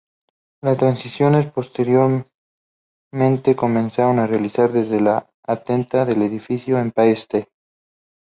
[0.63, 2.25] Las transmisiones posteriormente
[3.55, 7.51] comenzaron a realizarse desde la antena del Edificio Empire State.